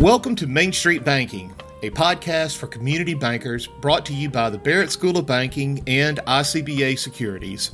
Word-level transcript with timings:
Welcome 0.00 0.36
to 0.36 0.46
Main 0.46 0.72
Street 0.72 1.02
Banking, 1.02 1.52
a 1.82 1.90
podcast 1.90 2.56
for 2.56 2.68
community 2.68 3.14
bankers 3.14 3.66
brought 3.66 4.06
to 4.06 4.14
you 4.14 4.30
by 4.30 4.48
the 4.48 4.56
Barret 4.56 4.92
School 4.92 5.18
of 5.18 5.26
Banking 5.26 5.82
and 5.88 6.18
ICBA 6.18 6.96
Securities. 6.96 7.72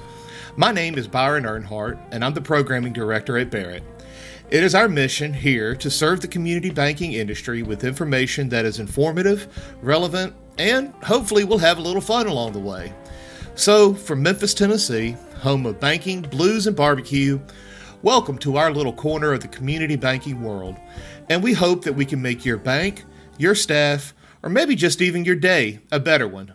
My 0.56 0.72
name 0.72 0.96
is 0.96 1.06
Byron 1.06 1.44
Earnhardt, 1.44 1.98
and 2.12 2.24
I'm 2.24 2.32
the 2.32 2.40
programming 2.40 2.94
director 2.94 3.36
at 3.36 3.50
Barret. 3.50 3.82
It 4.50 4.64
is 4.64 4.74
our 4.74 4.88
mission 4.88 5.34
here 5.34 5.76
to 5.76 5.90
serve 5.90 6.22
the 6.22 6.28
community 6.28 6.70
banking 6.70 7.12
industry 7.12 7.62
with 7.62 7.84
information 7.84 8.48
that 8.48 8.64
is 8.64 8.80
informative, 8.80 9.46
relevant, 9.82 10.34
and 10.56 10.94
hopefully 11.04 11.44
we'll 11.44 11.58
have 11.58 11.76
a 11.76 11.82
little 11.82 12.00
fun 12.00 12.26
along 12.26 12.54
the 12.54 12.58
way. 12.58 12.94
So, 13.54 13.92
from 13.92 14.22
Memphis, 14.22 14.54
Tennessee, 14.54 15.14
home 15.40 15.66
of 15.66 15.78
banking, 15.78 16.22
blues, 16.22 16.66
and 16.66 16.74
barbecue, 16.74 17.38
welcome 18.00 18.38
to 18.38 18.56
our 18.56 18.72
little 18.72 18.94
corner 18.94 19.34
of 19.34 19.40
the 19.40 19.48
community 19.48 19.96
banking 19.96 20.42
world 20.42 20.78
and 21.28 21.42
we 21.42 21.52
hope 21.52 21.84
that 21.84 21.94
we 21.94 22.04
can 22.04 22.20
make 22.20 22.44
your 22.44 22.58
bank, 22.58 23.04
your 23.38 23.54
staff, 23.54 24.14
or 24.42 24.50
maybe 24.50 24.74
just 24.74 25.00
even 25.00 25.24
your 25.24 25.36
day 25.36 25.80
a 25.90 25.98
better 25.98 26.28
one. 26.28 26.54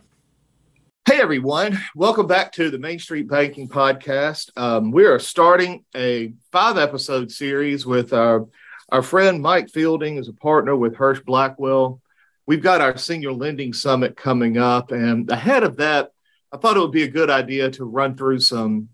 Hey 1.06 1.20
everyone, 1.20 1.78
welcome 1.96 2.26
back 2.26 2.52
to 2.52 2.70
the 2.70 2.78
Main 2.78 2.98
Street 2.98 3.28
Banking 3.28 3.68
Podcast. 3.68 4.50
Um, 4.56 4.92
we 4.92 5.06
are 5.06 5.18
starting 5.18 5.84
a 5.96 6.34
five 6.52 6.78
episode 6.78 7.32
series 7.32 7.84
with 7.84 8.12
our, 8.12 8.46
our 8.90 9.02
friend 9.02 9.42
Mike 9.42 9.70
Fielding 9.70 10.18
as 10.18 10.28
a 10.28 10.32
partner 10.32 10.76
with 10.76 10.94
Husch 10.94 11.24
Blackwell. 11.24 12.00
We've 12.46 12.62
got 12.62 12.80
our 12.80 12.96
Senior 12.96 13.32
Lending 13.32 13.72
Summit 13.72 14.16
coming 14.16 14.56
up, 14.56 14.92
and 14.92 15.28
ahead 15.30 15.64
of 15.64 15.78
that, 15.78 16.10
I 16.52 16.58
thought 16.58 16.76
it 16.76 16.80
would 16.80 16.92
be 16.92 17.04
a 17.04 17.08
good 17.08 17.30
idea 17.30 17.70
to 17.72 17.84
run 17.84 18.16
through 18.16 18.40
some 18.40 18.88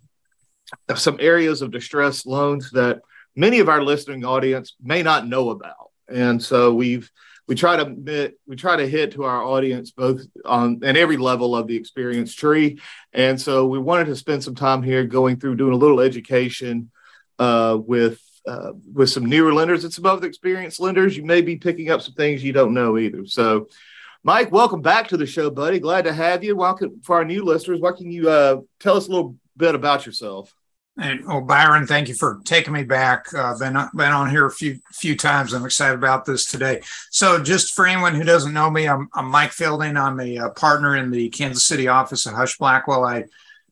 some 0.95 1.17
areas 1.21 1.63
of 1.63 1.71
distressed 1.71 2.27
loans 2.27 2.71
that 2.73 3.01
many 3.37 3.61
of 3.61 3.69
our 3.69 3.83
listening 3.83 4.25
audience 4.25 4.75
may 4.83 5.03
not 5.03 5.29
know 5.29 5.51
about. 5.51 5.91
And 6.09 6.43
so 6.43 6.75
we've 6.75 7.11
we 7.47 7.55
try 7.55 7.77
to 7.77 8.35
we 8.47 8.57
try 8.57 8.77
to 8.77 8.89
hit 8.89 9.13
to 9.13 9.25
our 9.25 9.43
audience 9.43 9.93
both 9.93 10.23
on 10.45 10.81
and 10.83 10.97
every 10.97 11.17
level 11.17 11.55
of 11.55 11.69
the 11.69 11.77
experience 11.77 12.35
tree. 12.35 12.81
And 13.13 13.41
so 13.41 13.67
we 13.67 13.79
wanted 13.79 14.07
to 14.07 14.17
spend 14.17 14.43
some 14.43 14.55
time 14.55 14.83
here 14.83 15.05
going 15.05 15.39
through 15.39 15.57
doing 15.57 15.75
a 15.75 15.77
little 15.77 16.01
education 16.01 16.91
uh, 17.39 17.79
with 17.81 18.21
uh, 18.49 18.73
with 18.93 19.11
some 19.11 19.27
newer 19.27 19.53
lenders 19.53 19.85
and 19.85 19.93
some 19.93 20.07
other 20.07 20.27
experienced 20.27 20.81
lenders. 20.81 21.17
You 21.17 21.25
may 21.25 21.43
be 21.43 21.57
picking 21.57 21.91
up 21.91 22.03
some 22.03 22.15
things 22.15 22.43
you 22.43 22.53
don't 22.53 22.75
know 22.75 22.99
either. 22.99 23.27
So. 23.27 23.69
Mike, 24.25 24.51
welcome 24.51 24.83
back 24.83 25.07
to 25.07 25.17
the 25.17 25.25
show, 25.25 25.51
buddy. 25.51 25.79
Glad 25.79 26.03
to 26.03 26.13
have 26.13 26.43
you. 26.43 26.57
Welcome 26.57 27.01
for 27.05 27.15
our 27.15 27.25
new 27.25 27.45
listeners. 27.45 27.81
What 27.81 27.97
can 27.97 28.11
you 28.11 28.29
uh, 28.29 28.61
tell 28.81 28.97
us 28.97 29.07
a 29.07 29.11
little 29.13 29.37
bit 29.57 29.77
about 29.77 30.05
yourself? 30.05 30.53
And 30.99 31.25
oh, 31.29 31.43
Byron, 31.43 31.87
thank 31.87 32.09
you 32.09 32.15
for 32.15 32.41
taking 32.45 32.73
me 32.73 32.83
back. 32.83 33.27
Uh, 33.35 33.57
been 33.59 33.77
been 33.95 34.13
on 34.13 34.31
here 34.31 34.47
a 34.47 34.51
few 34.51 34.81
few 34.93 35.15
times. 35.15 35.53
I'm 35.53 35.67
excited 35.67 35.95
about 35.95 36.25
this 36.25 36.47
today. 36.47 36.81
So, 37.11 37.43
just 37.43 37.75
for 37.75 37.87
anyone 37.87 38.15
who 38.15 38.25
doesn't 38.25 38.55
know 38.55 38.71
me, 38.71 38.89
I'm, 38.89 39.09
I'm 39.13 39.27
Mike 39.27 39.53
Fielding. 39.53 39.99
I'm 39.99 40.19
a, 40.21 40.39
uh, 40.39 40.51
partner 40.51 40.97
in 40.97 41.11
the 41.11 41.29
Kansas 41.29 41.67
City 41.67 41.87
office 41.89 42.25
of 42.25 42.33
Husch 42.33 42.59
Blackwell. 42.59 43.05
I 43.05 43.25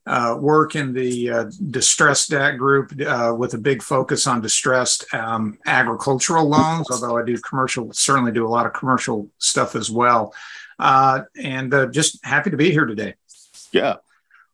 uh, 0.07 0.37
work 0.39 0.77
in 0.77 0.93
the 0.93 1.31
uh, 1.31 1.45
distressed 1.71 2.29
debt 2.29 2.59
group 2.59 2.93
uh, 3.01 3.35
with 3.37 3.55
a 3.55 3.59
big 3.59 3.83
focus 3.83 4.27
on 4.27 4.43
distressed 4.43 5.07
um, 5.15 5.57
agricultural 5.65 6.47
loans. 6.47 6.91
Although 6.91 7.17
I 7.17 7.25
do 7.25 7.39
commercial, 7.39 7.91
certainly 7.95 8.33
do 8.33 8.47
a 8.47 8.49
lot 8.49 8.67
of 8.67 8.75
commercial 8.75 9.31
stuff 9.39 9.77
as 9.77 9.91
well. 9.91 10.35
And 10.79 11.73
just 11.91 12.23
happy 12.23 12.51
to 12.51 12.59
be 12.59 12.71
here 12.71 12.85
today. 12.85 13.15
Yeah. 13.73 13.97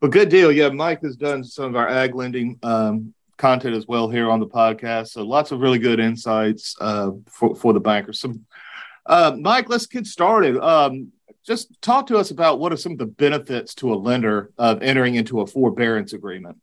Well, 0.00 0.10
good 0.10 0.30
deal. 0.30 0.50
Yeah, 0.50 0.70
Mike 0.70 1.02
has 1.02 1.16
done 1.16 1.44
some 1.44 1.66
of 1.66 1.76
our 1.76 1.88
ag 1.88 2.14
lending 2.14 2.58
um, 2.62 3.12
content 3.36 3.76
as 3.76 3.86
well 3.86 4.08
here 4.08 4.30
on 4.30 4.40
the 4.40 4.46
podcast. 4.46 5.08
So 5.08 5.22
lots 5.22 5.52
of 5.52 5.60
really 5.60 5.78
good 5.78 6.00
insights 6.00 6.74
uh, 6.80 7.10
for 7.26 7.54
for 7.54 7.72
the 7.72 7.80
bankers. 7.80 8.20
So, 8.20 8.34
uh, 9.04 9.36
Mike, 9.38 9.68
let's 9.68 9.86
get 9.86 10.06
started. 10.06 10.56
Um, 10.58 11.12
just 11.44 11.80
talk 11.82 12.06
to 12.06 12.16
us 12.16 12.30
about 12.30 12.60
what 12.60 12.72
are 12.72 12.76
some 12.76 12.92
of 12.92 12.98
the 12.98 13.06
benefits 13.06 13.74
to 13.76 13.92
a 13.92 13.96
lender 13.96 14.50
of 14.56 14.82
entering 14.82 15.16
into 15.16 15.40
a 15.40 15.46
forbearance 15.46 16.12
agreement. 16.12 16.58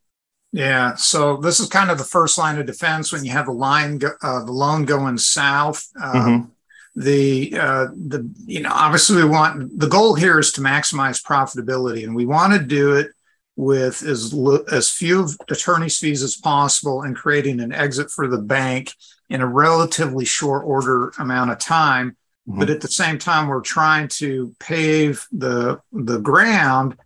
Yeah, 0.51 0.95
so 0.95 1.37
this 1.37 1.59
is 1.59 1.67
kind 1.67 1.91
of 1.91 1.97
the 1.97 2.03
first 2.03 2.37
line 2.37 2.57
of 2.57 2.65
defense 2.65 3.11
when 3.11 3.25
you 3.25 3.31
have 3.31 3.47
the 3.47 3.51
line, 3.51 3.99
uh, 4.21 4.45
the 4.45 4.51
loan 4.51 4.85
going 4.85 5.17
south. 5.17 5.87
Um, 6.01 6.13
mm-hmm 6.13 6.51
the 6.97 7.55
uh, 7.55 7.85
the 7.93 8.27
you 8.47 8.59
know 8.59 8.71
obviously 8.73 9.17
we 9.17 9.29
want 9.29 9.79
the 9.79 9.87
goal 9.87 10.15
here 10.15 10.39
is 10.39 10.51
to 10.51 10.61
maximize 10.61 11.23
profitability 11.23 12.03
and 12.03 12.15
we 12.15 12.25
want 12.25 12.53
to 12.53 12.59
do 12.59 12.95
it 12.95 13.11
with 13.57 14.03
as, 14.03 14.33
as 14.71 14.89
few 14.89 15.27
attorney's 15.49 15.97
fees 15.97 16.21
as 16.21 16.35
possible 16.35 17.01
and 17.01 17.15
creating 17.15 17.59
an 17.59 17.73
exit 17.73 18.11
for 18.11 18.27
the 18.27 18.37
bank 18.37 18.93
in 19.29 19.41
a 19.41 19.47
relatively 19.47 20.23
short 20.23 20.63
order 20.63 21.11
amount 21.17 21.51
of 21.51 21.57
time. 21.57 22.15
Mm-hmm. 22.47 22.59
But 22.59 22.69
at 22.69 22.81
the 22.81 22.87
same 22.87 23.17
time, 23.17 23.47
we're 23.47 23.61
trying 23.61 24.09
to 24.09 24.55
pave 24.59 25.25
the, 25.31 25.81
the 25.91 26.19
ground 26.19 26.97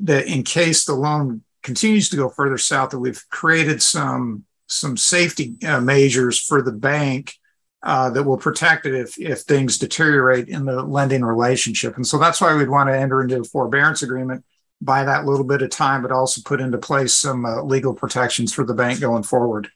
that 0.00 0.26
in 0.26 0.42
case 0.42 0.84
the 0.84 0.94
loan 0.94 1.42
continues 1.62 2.08
to 2.10 2.16
go 2.16 2.28
further 2.28 2.58
south, 2.58 2.90
that 2.90 2.98
we've 2.98 3.24
created 3.30 3.80
some, 3.80 4.44
some 4.66 4.96
safety 4.96 5.54
uh, 5.64 5.80
measures 5.80 6.40
for 6.40 6.60
the 6.60 6.72
bank 6.72 7.34
uh, 7.84 8.10
that 8.10 8.24
will 8.24 8.36
protect 8.36 8.84
it 8.84 8.94
if, 8.94 9.16
if 9.18 9.40
things 9.40 9.78
deteriorate 9.78 10.48
in 10.48 10.64
the 10.64 10.82
lending 10.82 11.24
relationship. 11.24 11.94
And 11.96 12.06
so 12.06 12.18
that's 12.18 12.40
why 12.40 12.54
we'd 12.54 12.68
want 12.68 12.88
to 12.88 12.98
enter 12.98 13.22
into 13.22 13.40
a 13.40 13.44
forbearance 13.44 14.02
agreement 14.02 14.44
buy 14.80 15.04
that 15.04 15.26
little 15.26 15.44
bit 15.44 15.62
of 15.62 15.70
time, 15.70 16.02
but 16.02 16.12
also 16.12 16.40
put 16.44 16.60
into 16.60 16.78
place 16.78 17.14
some 17.14 17.44
uh, 17.44 17.62
legal 17.62 17.94
protections 17.94 18.52
for 18.52 18.64
the 18.64 18.74
bank 18.74 19.00
going 19.00 19.22
forward. 19.22 19.70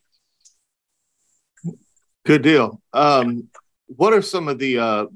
Good 2.25 2.43
deal. 2.43 2.81
Um, 2.93 3.49
what 3.87 4.15
are 4.15 4.23
some 4.23 4.49
of 4.49 4.59
the 4.59 4.79
uh, 4.79 5.07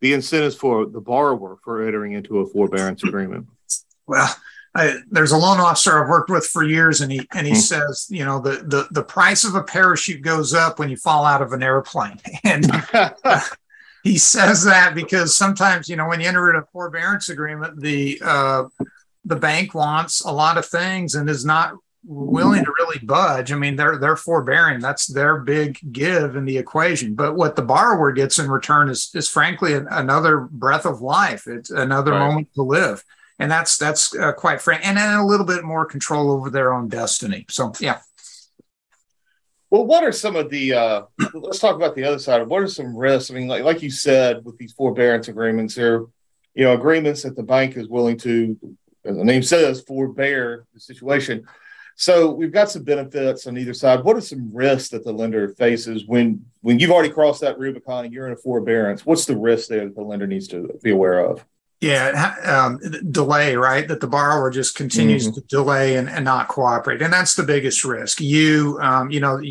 the 0.00 0.12
incentives 0.12 0.54
for 0.54 0.86
the 0.86 1.00
borrower 1.00 1.56
for 1.64 1.86
entering 1.86 2.12
into 2.12 2.38
a 2.38 2.46
forbearance 2.46 3.02
agreement? 3.02 3.48
Well, 4.06 4.32
I, 4.74 4.98
there's 5.10 5.32
a 5.32 5.36
loan 5.36 5.60
officer 5.60 6.02
I've 6.02 6.08
worked 6.08 6.30
with 6.30 6.46
for 6.46 6.62
years, 6.62 7.00
and 7.00 7.10
he 7.10 7.26
and 7.32 7.46
he 7.46 7.52
mm-hmm. 7.52 7.60
says, 7.60 8.06
you 8.10 8.24
know, 8.24 8.40
the, 8.40 8.62
the 8.64 8.88
the 8.90 9.02
price 9.02 9.44
of 9.44 9.54
a 9.54 9.62
parachute 9.62 10.22
goes 10.22 10.54
up 10.54 10.78
when 10.78 10.88
you 10.88 10.96
fall 10.96 11.24
out 11.24 11.42
of 11.42 11.52
an 11.52 11.62
airplane, 11.62 12.18
and 12.44 12.70
uh, 12.94 13.40
he 14.02 14.18
says 14.18 14.64
that 14.64 14.94
because 14.94 15.36
sometimes, 15.36 15.88
you 15.88 15.96
know, 15.96 16.08
when 16.08 16.20
you 16.20 16.28
enter 16.28 16.50
in 16.50 16.56
a 16.56 16.66
forbearance 16.72 17.28
agreement, 17.28 17.80
the 17.80 18.20
uh, 18.24 18.64
the 19.24 19.36
bank 19.36 19.74
wants 19.74 20.20
a 20.24 20.32
lot 20.32 20.58
of 20.58 20.66
things 20.66 21.14
and 21.14 21.28
is 21.28 21.44
not 21.44 21.74
willing 22.04 22.64
to 22.64 22.72
really 22.78 22.98
budge. 22.98 23.52
I 23.52 23.56
mean, 23.56 23.76
they're 23.76 23.98
they're 23.98 24.16
forbearing. 24.16 24.80
That's 24.80 25.06
their 25.06 25.38
big 25.38 25.78
give 25.92 26.36
in 26.36 26.44
the 26.44 26.58
equation. 26.58 27.14
But 27.14 27.36
what 27.36 27.56
the 27.56 27.62
borrower 27.62 28.12
gets 28.12 28.38
in 28.38 28.50
return 28.50 28.88
is 28.88 29.10
is 29.14 29.28
frankly 29.28 29.74
another 29.74 30.40
breath 30.40 30.86
of 30.86 31.00
life. 31.00 31.46
It's 31.46 31.70
another 31.70 32.12
right. 32.12 32.26
moment 32.26 32.48
to 32.54 32.62
live, 32.62 33.04
and 33.38 33.50
that's 33.50 33.78
that's 33.78 34.14
uh, 34.16 34.32
quite 34.32 34.60
frank, 34.60 34.86
and 34.86 34.96
then 34.96 35.14
a 35.14 35.26
little 35.26 35.46
bit 35.46 35.64
more 35.64 35.86
control 35.86 36.30
over 36.32 36.50
their 36.50 36.72
own 36.72 36.88
destiny. 36.88 37.46
So 37.48 37.72
yeah. 37.80 38.00
Well, 39.70 39.86
what 39.86 40.04
are 40.04 40.12
some 40.12 40.36
of 40.36 40.50
the? 40.50 40.74
Uh, 40.74 41.02
let's 41.34 41.58
talk 41.58 41.76
about 41.76 41.94
the 41.94 42.04
other 42.04 42.18
side. 42.18 42.42
Of 42.42 42.48
what 42.48 42.62
are 42.62 42.68
some 42.68 42.96
risks? 42.96 43.30
I 43.30 43.34
mean, 43.34 43.48
like 43.48 43.62
like 43.62 43.82
you 43.82 43.90
said, 43.90 44.44
with 44.44 44.58
these 44.58 44.72
forbearance 44.72 45.28
agreements, 45.28 45.76
there, 45.76 46.00
you 46.54 46.64
know, 46.64 46.74
agreements 46.74 47.22
that 47.22 47.36
the 47.36 47.42
bank 47.42 47.76
is 47.76 47.88
willing 47.88 48.18
to 48.18 48.58
as 49.04 49.16
the 49.16 49.24
name 49.24 49.42
says, 49.42 49.80
forbear 49.82 50.66
the 50.74 50.80
situation. 50.80 51.46
So 51.96 52.30
we've 52.30 52.52
got 52.52 52.70
some 52.70 52.84
benefits 52.84 53.46
on 53.46 53.58
either 53.58 53.74
side. 53.74 54.02
What 54.02 54.16
are 54.16 54.22
some 54.22 54.50
risks 54.52 54.88
that 54.90 55.04
the 55.04 55.12
lender 55.12 55.48
faces 55.50 56.06
when 56.06 56.44
when 56.62 56.78
you've 56.78 56.90
already 56.90 57.10
crossed 57.10 57.42
that 57.42 57.58
Rubicon 57.58 58.04
and 58.04 58.14
you're 58.14 58.26
in 58.26 58.32
a 58.32 58.36
forbearance? 58.36 59.04
What's 59.04 59.26
the 59.26 59.36
risk 59.36 59.68
there 59.68 59.84
that 59.84 59.94
the 59.94 60.02
lender 60.02 60.26
needs 60.26 60.48
to 60.48 60.78
be 60.82 60.90
aware 60.90 61.20
of? 61.20 61.44
Yeah, 61.80 62.36
um, 62.44 62.78
delay, 63.10 63.56
right? 63.56 63.88
That 63.88 64.00
the 64.00 64.06
borrower 64.06 64.50
just 64.50 64.76
continues 64.76 65.26
mm-hmm. 65.26 65.34
to 65.34 65.40
delay 65.48 65.96
and, 65.96 66.08
and, 66.08 66.24
not 66.24 66.46
cooperate, 66.46 67.02
and 67.02 67.12
that's 67.12 67.34
the 67.34 67.42
biggest 67.42 67.84
risk. 67.84 68.20
You, 68.20 68.78
um, 68.80 69.10
you 69.10 69.18
know, 69.18 69.42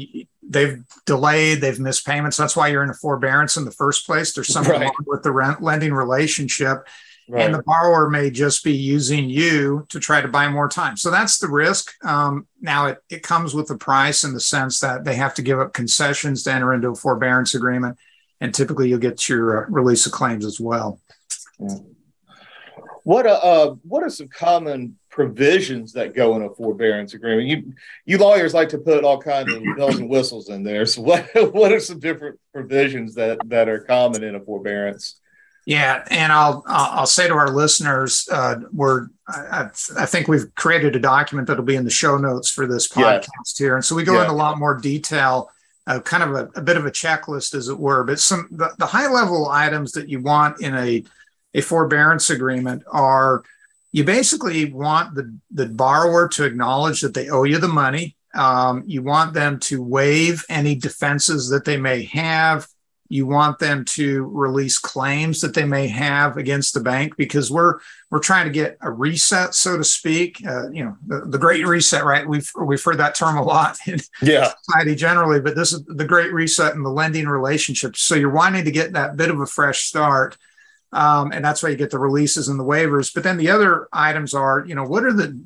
they've 0.41 0.81
delayed, 1.05 1.59
they've 1.59 1.77
missed 1.77 2.07
payments. 2.07 2.37
That's 2.37 2.55
why 2.55 2.69
you're 2.69 2.83
in 2.83 2.89
a 2.89 2.93
forbearance 2.93 3.57
in 3.57 3.65
the 3.65 3.71
first 3.71 4.05
place. 4.05 4.33
There's 4.33 4.47
something 4.47 4.71
right. 4.71 4.83
wrong 4.83 5.05
with 5.07 5.23
the 5.23 5.31
rent 5.31 5.61
lending 5.61 5.93
relationship 5.93 6.87
Right. 7.31 7.45
And 7.45 7.53
the 7.53 7.63
borrower 7.63 8.09
may 8.09 8.29
just 8.29 8.61
be 8.61 8.73
using 8.75 9.29
you 9.29 9.85
to 9.87 10.01
try 10.01 10.19
to 10.19 10.27
buy 10.27 10.49
more 10.49 10.67
time. 10.67 10.97
So 10.97 11.09
that's 11.09 11.37
the 11.37 11.47
risk. 11.47 11.93
Um, 12.03 12.45
now, 12.59 12.87
it, 12.87 12.97
it 13.09 13.23
comes 13.23 13.53
with 13.53 13.69
the 13.69 13.77
price 13.77 14.25
in 14.25 14.33
the 14.33 14.41
sense 14.41 14.81
that 14.81 15.05
they 15.05 15.15
have 15.15 15.33
to 15.35 15.41
give 15.41 15.57
up 15.57 15.71
concessions 15.71 16.43
to 16.43 16.51
enter 16.51 16.73
into 16.73 16.89
a 16.89 16.95
forbearance 16.95 17.55
agreement. 17.55 17.97
And 18.41 18.53
typically, 18.53 18.89
you'll 18.89 18.99
get 18.99 19.29
your 19.29 19.63
uh, 19.63 19.69
release 19.69 20.05
of 20.05 20.11
claims 20.11 20.43
as 20.43 20.59
well. 20.59 20.99
Yeah. 21.57 21.77
What, 23.03 23.25
uh, 23.25 23.39
uh, 23.41 23.75
what 23.83 24.03
are 24.03 24.09
some 24.09 24.27
common 24.27 24.97
provisions 25.09 25.93
that 25.93 26.13
go 26.13 26.35
in 26.35 26.41
a 26.41 26.49
forbearance 26.49 27.13
agreement? 27.13 27.47
You, 27.47 27.73
you 28.05 28.17
lawyers 28.17 28.53
like 28.53 28.67
to 28.69 28.77
put 28.77 29.05
all 29.05 29.21
kinds 29.21 29.53
of 29.53 29.63
bells 29.77 29.95
and 29.95 30.09
whistles 30.09 30.49
in 30.49 30.63
there. 30.63 30.85
So, 30.85 31.01
what, 31.01 31.29
what 31.53 31.71
are 31.71 31.79
some 31.79 31.99
different 31.99 32.41
provisions 32.51 33.15
that, 33.15 33.39
that 33.45 33.69
are 33.69 33.79
common 33.79 34.21
in 34.21 34.35
a 34.35 34.41
forbearance? 34.41 35.20
Yeah, 35.65 36.03
and 36.09 36.31
I'll 36.31 36.63
I'll 36.65 37.05
say 37.05 37.27
to 37.27 37.35
our 37.35 37.51
listeners, 37.51 38.27
uh, 38.31 38.55
we're 38.73 39.07
I, 39.27 39.69
I, 39.95 40.05
think 40.07 40.27
we've 40.27 40.53
created 40.55 40.95
a 40.95 40.99
document 40.99 41.47
that'll 41.47 41.63
be 41.63 41.75
in 41.75 41.83
the 41.83 41.91
show 41.91 42.17
notes 42.17 42.49
for 42.49 42.65
this 42.65 42.87
podcast 42.87 43.27
yeah. 43.59 43.65
here, 43.65 43.75
and 43.75 43.85
so 43.85 43.95
we 43.95 44.03
go 44.03 44.15
yeah. 44.15 44.21
into 44.21 44.33
a 44.33 44.33
lot 44.33 44.57
more 44.57 44.77
detail 44.79 45.51
a 45.87 45.99
kind 45.99 46.23
of 46.23 46.31
a, 46.31 46.59
a, 46.59 46.61
bit 46.61 46.77
of 46.77 46.85
a 46.85 46.91
checklist, 46.91 47.53
as 47.55 47.67
it 47.67 47.77
were. 47.77 48.03
But 48.03 48.19
some 48.19 48.47
the, 48.51 48.73
the 48.77 48.85
high 48.85 49.11
level 49.11 49.49
items 49.49 49.91
that 49.93 50.09
you 50.09 50.21
want 50.21 50.61
in 50.61 50.75
a 50.75 51.03
a 51.53 51.61
forbearance 51.61 52.29
agreement 52.29 52.83
are 52.91 53.43
you 53.91 54.03
basically 54.03 54.71
want 54.71 55.15
the, 55.15 55.37
the 55.51 55.65
borrower 55.65 56.29
to 56.29 56.45
acknowledge 56.45 57.01
that 57.01 57.13
they 57.13 57.29
owe 57.29 57.43
you 57.43 57.57
the 57.57 57.67
money. 57.67 58.15
Um, 58.33 58.83
you 58.85 59.03
want 59.03 59.33
them 59.33 59.59
to 59.61 59.83
waive 59.83 60.45
any 60.47 60.75
defenses 60.75 61.49
that 61.49 61.65
they 61.65 61.75
may 61.75 62.03
have. 62.03 62.67
You 63.11 63.25
want 63.25 63.59
them 63.59 63.83
to 63.85 64.25
release 64.25 64.77
claims 64.77 65.41
that 65.41 65.53
they 65.53 65.65
may 65.65 65.87
have 65.87 66.37
against 66.37 66.73
the 66.73 66.79
bank 66.79 67.17
because 67.17 67.51
we're 67.51 67.79
we're 68.09 68.19
trying 68.19 68.45
to 68.45 68.51
get 68.51 68.77
a 68.81 68.89
reset, 68.89 69.53
so 69.53 69.77
to 69.77 69.83
speak. 69.83 70.45
Uh, 70.45 70.69
you 70.71 70.83
know, 70.83 70.97
the, 71.05 71.21
the, 71.25 71.37
great 71.37 71.65
reset, 71.65 72.05
right? 72.05 72.27
We've 72.27 72.49
we've 72.59 72.83
heard 72.83 72.97
that 72.97 73.15
term 73.15 73.37
a 73.37 73.43
lot 73.43 73.77
in 73.87 73.99
yeah. 74.21 74.53
society 74.63 74.95
generally, 74.95 75.39
but 75.39 75.55
this 75.55 75.73
is 75.73 75.83
the 75.85 76.05
great 76.05 76.33
reset 76.33 76.73
in 76.73 76.83
the 76.83 76.89
lending 76.89 77.27
relationship. 77.27 77.95
So 77.97 78.15
you're 78.15 78.29
wanting 78.29 78.65
to 78.65 78.71
get 78.71 78.93
that 78.93 79.17
bit 79.17 79.29
of 79.29 79.39
a 79.39 79.45
fresh 79.45 79.85
start. 79.85 80.37
Um, 80.93 81.31
and 81.31 81.43
that's 81.43 81.63
why 81.63 81.69
you 81.69 81.77
get 81.77 81.91
the 81.91 81.99
releases 81.99 82.49
and 82.49 82.59
the 82.59 82.65
waivers. 82.65 83.13
But 83.13 83.23
then 83.23 83.37
the 83.37 83.49
other 83.49 83.87
items 83.93 84.33
are, 84.33 84.65
you 84.67 84.75
know, 84.75 84.83
what 84.83 85.05
are 85.05 85.13
the 85.13 85.37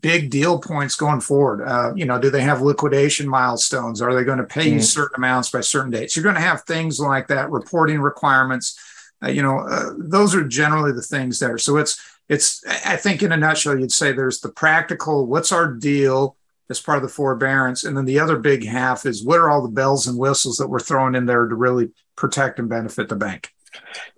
big 0.00 0.30
deal 0.30 0.58
points 0.58 0.96
going 0.96 1.20
forward? 1.20 1.64
Uh, 1.64 1.92
you 1.94 2.04
know, 2.04 2.18
do 2.18 2.30
they 2.30 2.42
have 2.42 2.62
liquidation 2.62 3.28
milestones? 3.28 4.02
Are 4.02 4.14
they 4.14 4.24
going 4.24 4.38
to 4.38 4.44
pay 4.44 4.68
mm. 4.68 4.74
you 4.74 4.80
certain 4.82 5.16
amounts 5.16 5.50
by 5.50 5.60
certain 5.60 5.90
dates? 5.90 6.16
You're 6.16 6.24
going 6.24 6.34
to 6.34 6.40
have 6.40 6.62
things 6.62 6.98
like 6.98 7.28
that, 7.28 7.50
reporting 7.50 8.00
requirements. 8.00 8.78
Uh, 9.22 9.28
you 9.28 9.42
know, 9.42 9.60
uh, 9.60 9.90
those 9.96 10.34
are 10.34 10.44
generally 10.44 10.92
the 10.92 11.02
things 11.02 11.38
there. 11.38 11.58
So 11.58 11.76
it's 11.76 12.00
it's 12.28 12.64
I 12.84 12.96
think 12.96 13.22
in 13.22 13.32
a 13.32 13.36
nutshell, 13.36 13.78
you'd 13.78 13.92
say 13.92 14.12
there's 14.12 14.40
the 14.40 14.50
practical. 14.50 15.26
What's 15.26 15.52
our 15.52 15.72
deal? 15.72 16.36
as 16.70 16.80
part 16.80 16.98
of 16.98 17.02
the 17.02 17.08
forbearance. 17.08 17.84
And 17.84 17.96
then 17.96 18.04
the 18.04 18.20
other 18.20 18.36
big 18.36 18.64
half 18.64 19.06
is 19.06 19.24
what 19.24 19.38
are 19.38 19.50
all 19.50 19.62
the 19.62 19.68
bells 19.68 20.06
and 20.06 20.18
whistles 20.18 20.58
that 20.58 20.68
we're 20.68 20.80
throwing 20.80 21.14
in 21.14 21.26
there 21.26 21.46
to 21.46 21.54
really 21.54 21.90
protect 22.16 22.58
and 22.58 22.68
benefit 22.68 23.08
the 23.08 23.16
bank? 23.16 23.50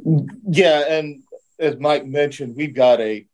Yeah, 0.04 0.84
and 0.88 1.22
as 1.58 1.78
Mike 1.78 2.06
mentioned, 2.06 2.56
we've 2.56 2.74
got 2.74 3.00
a 3.00 3.26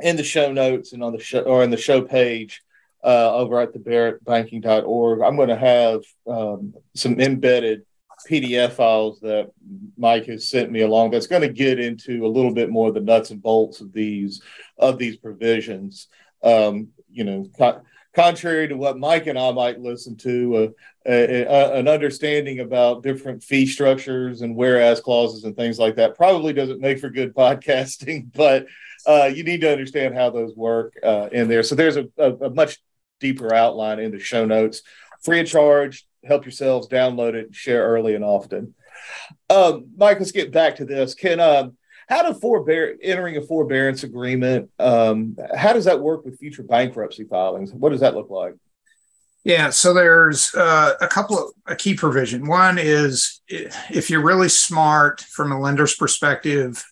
in 0.00 0.16
the 0.16 0.24
show 0.24 0.52
notes 0.52 0.92
and 0.92 1.02
on 1.02 1.12
the 1.12 1.22
show 1.22 1.40
or 1.40 1.62
in 1.62 1.70
the 1.70 1.76
show 1.76 2.02
page 2.02 2.62
uh, 3.04 3.34
over 3.34 3.60
at 3.60 3.72
the 3.72 3.78
barrettbanking.org. 3.78 5.20
I'm 5.20 5.36
going 5.36 5.48
to 5.48 5.56
have 5.56 6.02
um, 6.26 6.74
some 6.94 7.20
embedded 7.20 7.84
PDF 8.28 8.72
files 8.72 9.20
that 9.20 9.50
Mike 9.96 10.26
has 10.26 10.48
sent 10.48 10.72
me 10.72 10.80
along. 10.80 11.10
That's 11.10 11.26
going 11.26 11.42
to 11.42 11.48
get 11.48 11.78
into 11.78 12.26
a 12.26 12.28
little 12.28 12.52
bit 12.52 12.70
more 12.70 12.88
of 12.88 12.94
the 12.94 13.00
nuts 13.00 13.30
and 13.30 13.42
bolts 13.42 13.80
of 13.80 13.92
these 13.92 14.42
of 14.78 14.98
these 14.98 15.16
provisions. 15.16 16.08
Um, 16.42 16.88
you 17.10 17.24
know, 17.24 17.48
contrary 18.18 18.66
to 18.66 18.76
what 18.76 18.98
Mike 18.98 19.28
and 19.28 19.38
I 19.38 19.52
might 19.52 19.78
listen 19.78 20.16
to, 20.16 20.56
uh, 20.56 20.68
a, 21.06 21.44
a, 21.44 21.74
an 21.74 21.86
understanding 21.86 22.58
about 22.58 23.04
different 23.04 23.44
fee 23.44 23.64
structures 23.64 24.42
and 24.42 24.56
whereas 24.56 25.00
clauses 25.00 25.44
and 25.44 25.54
things 25.54 25.78
like 25.78 25.94
that 25.96 26.16
probably 26.16 26.52
doesn't 26.52 26.80
make 26.80 26.98
for 26.98 27.10
good 27.10 27.32
podcasting, 27.36 28.32
but 28.34 28.66
uh, 29.06 29.30
you 29.32 29.44
need 29.44 29.60
to 29.60 29.70
understand 29.70 30.16
how 30.16 30.30
those 30.30 30.52
work 30.56 30.94
uh, 31.04 31.28
in 31.30 31.46
there. 31.46 31.62
So 31.62 31.76
there's 31.76 31.96
a, 31.96 32.08
a, 32.18 32.50
much 32.50 32.82
deeper 33.20 33.54
outline 33.54 34.00
in 34.00 34.10
the 34.10 34.18
show 34.18 34.44
notes, 34.44 34.82
free 35.22 35.38
of 35.38 35.46
charge. 35.46 36.04
Help 36.24 36.44
yourselves 36.44 36.88
download 36.88 37.34
it, 37.34 37.54
share 37.54 37.86
early 37.86 38.16
and 38.16 38.24
often. 38.24 38.74
Um, 39.48 39.92
Mike, 39.96 40.18
let's 40.18 40.32
get 40.32 40.50
back 40.50 40.76
to 40.76 40.84
this. 40.84 41.14
Can 41.14 41.38
um, 41.38 41.76
how 42.08 42.22
do 42.22 42.38
forbear 42.38 42.96
entering 43.02 43.36
a 43.36 43.42
forbearance 43.42 44.02
agreement? 44.02 44.70
Um, 44.78 45.36
how 45.54 45.74
does 45.74 45.84
that 45.84 46.00
work 46.00 46.24
with 46.24 46.38
future 46.38 46.62
bankruptcy 46.62 47.24
filings? 47.24 47.72
What 47.72 47.90
does 47.90 48.00
that 48.00 48.14
look 48.14 48.30
like? 48.30 48.54
Yeah, 49.44 49.70
so 49.70 49.94
there's 49.94 50.54
uh, 50.54 50.94
a 51.00 51.06
couple 51.06 51.38
of 51.38 51.52
a 51.66 51.76
key 51.76 51.94
provision. 51.94 52.46
One 52.46 52.78
is 52.78 53.40
if 53.48 54.10
you're 54.10 54.24
really 54.24 54.48
smart 54.48 55.20
from 55.20 55.52
a 55.52 55.60
lender's 55.60 55.94
perspective, 55.94 56.84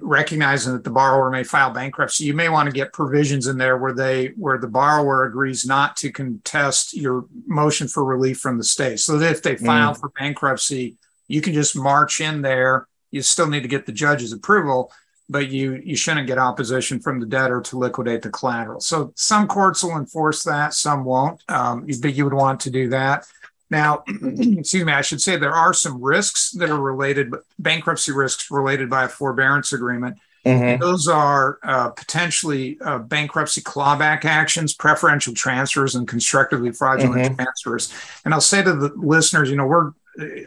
recognizing 0.00 0.72
that 0.72 0.84
the 0.84 0.90
borrower 0.90 1.30
may 1.30 1.44
file 1.44 1.70
bankruptcy, 1.70 2.24
you 2.24 2.34
may 2.34 2.48
want 2.48 2.66
to 2.66 2.72
get 2.72 2.92
provisions 2.92 3.46
in 3.46 3.58
there 3.58 3.78
where 3.78 3.94
they 3.94 4.28
where 4.36 4.58
the 4.58 4.68
borrower 4.68 5.24
agrees 5.24 5.64
not 5.66 5.96
to 5.96 6.10
contest 6.10 6.96
your 6.96 7.26
motion 7.46 7.86
for 7.86 8.04
relief 8.04 8.38
from 8.38 8.58
the 8.58 8.64
stay. 8.64 8.96
So 8.96 9.18
that 9.18 9.30
if 9.30 9.42
they 9.42 9.56
file 9.56 9.94
mm. 9.94 10.00
for 10.00 10.08
bankruptcy, 10.18 10.96
you 11.28 11.40
can 11.40 11.52
just 11.52 11.76
march 11.76 12.20
in 12.20 12.42
there 12.42 12.88
you 13.12 13.22
still 13.22 13.46
need 13.46 13.62
to 13.62 13.68
get 13.68 13.86
the 13.86 13.92
judge's 13.92 14.32
approval, 14.32 14.90
but 15.28 15.48
you 15.50 15.80
you 15.84 15.94
shouldn't 15.94 16.26
get 16.26 16.38
opposition 16.38 16.98
from 16.98 17.20
the 17.20 17.26
debtor 17.26 17.60
to 17.60 17.78
liquidate 17.78 18.22
the 18.22 18.30
collateral. 18.30 18.80
So 18.80 19.12
some 19.14 19.46
courts 19.46 19.84
will 19.84 19.96
enforce 19.96 20.42
that, 20.42 20.74
some 20.74 21.04
won't. 21.04 21.42
Um, 21.48 21.86
but 22.00 22.14
you 22.14 22.24
would 22.24 22.34
want 22.34 22.58
to 22.60 22.70
do 22.70 22.88
that. 22.88 23.26
Now, 23.70 24.02
excuse 24.08 24.84
me, 24.84 24.92
I 24.92 25.02
should 25.02 25.22
say 25.22 25.36
there 25.36 25.54
are 25.54 25.72
some 25.72 26.02
risks 26.02 26.50
that 26.52 26.68
are 26.68 26.80
related, 26.80 27.32
bankruptcy 27.58 28.12
risks 28.12 28.50
related 28.50 28.90
by 28.90 29.04
a 29.04 29.08
forbearance 29.08 29.72
agreement. 29.72 30.18
Mm-hmm. 30.44 30.80
Those 30.80 31.06
are 31.06 31.58
uh, 31.62 31.90
potentially 31.90 32.76
uh, 32.84 32.98
bankruptcy 32.98 33.62
clawback 33.62 34.24
actions, 34.24 34.74
preferential 34.74 35.32
transfers, 35.32 35.94
and 35.94 36.06
constructively 36.06 36.72
fraudulent 36.72 37.22
mm-hmm. 37.22 37.34
transfers. 37.36 37.94
And 38.24 38.34
I'll 38.34 38.40
say 38.40 38.62
to 38.62 38.74
the 38.74 38.92
listeners, 38.96 39.48
you 39.48 39.56
know, 39.56 39.66
we're 39.66 39.92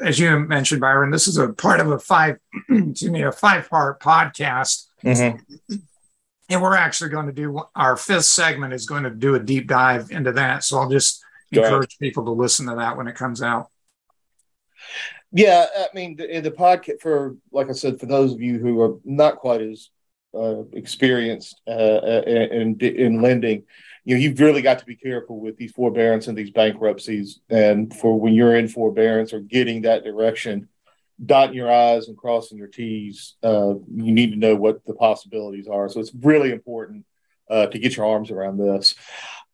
as 0.01 0.19
you 0.19 0.39
mentioned, 0.39 0.81
Byron, 0.81 1.11
this 1.11 1.27
is 1.27 1.37
a 1.37 1.51
part 1.51 1.79
of 1.79 1.91
a 1.91 1.97
five, 1.97 2.37
excuse 2.91 3.11
me, 3.11 3.23
a 3.23 3.31
five 3.31 3.69
part 3.69 3.99
podcast. 3.99 4.85
Mm-hmm. 5.03 5.75
And 6.47 6.61
we're 6.61 6.75
actually 6.75 7.09
going 7.09 7.25
to 7.25 7.33
do 7.33 7.61
our 7.75 7.97
fifth 7.97 8.25
segment 8.25 8.73
is 8.73 8.85
going 8.85 9.03
to 9.03 9.09
do 9.09 9.35
a 9.35 9.39
deep 9.39 9.67
dive 9.67 10.11
into 10.11 10.31
that. 10.33 10.63
So 10.63 10.77
I'll 10.77 10.89
just 10.89 11.23
Go 11.53 11.63
encourage 11.63 11.95
ahead. 11.99 11.99
people 11.99 12.25
to 12.25 12.31
listen 12.31 12.67
to 12.67 12.75
that 12.75 12.97
when 12.97 13.07
it 13.07 13.15
comes 13.15 13.41
out. 13.41 13.69
Yeah, 15.31 15.65
I 15.75 15.87
mean, 15.93 16.19
in 16.21 16.43
the 16.43 16.51
podcast, 16.51 17.01
for 17.01 17.35
like 17.51 17.69
I 17.69 17.73
said, 17.73 17.99
for 17.99 18.05
those 18.05 18.31
of 18.31 18.41
you 18.41 18.59
who 18.59 18.79
are 18.81 18.97
not 19.03 19.37
quite 19.37 19.61
as 19.61 19.89
uh, 20.33 20.63
experienced 20.73 21.59
uh, 21.67 21.71
uh 21.71 22.21
in, 22.25 22.77
in 22.79 23.21
lending, 23.21 23.63
you 24.05 24.15
know 24.15 24.21
you've 24.21 24.39
really 24.39 24.61
got 24.61 24.79
to 24.79 24.85
be 24.85 24.95
careful 24.95 25.39
with 25.39 25.57
these 25.57 25.71
forbearance 25.71 26.27
and 26.27 26.37
these 26.37 26.51
bankruptcies 26.51 27.39
and 27.49 27.93
for 27.93 28.17
when 28.17 28.33
you're 28.33 28.55
in 28.55 28.67
forbearance 28.67 29.33
or 29.33 29.39
getting 29.39 29.81
that 29.81 30.03
direction 30.03 30.69
dotting 31.23 31.55
your 31.55 31.71
i's 31.71 32.07
and 32.07 32.17
crossing 32.17 32.57
your 32.57 32.67
t's 32.67 33.35
uh, 33.43 33.73
you 33.93 34.11
need 34.11 34.31
to 34.31 34.37
know 34.37 34.55
what 34.55 34.85
the 34.85 34.93
possibilities 34.93 35.67
are 35.67 35.87
so 35.89 35.99
it's 35.99 36.13
really 36.21 36.51
important 36.51 37.05
uh, 37.49 37.67
to 37.67 37.79
get 37.79 37.95
your 37.95 38.05
arms 38.05 38.31
around 38.31 38.57
this 38.57 38.95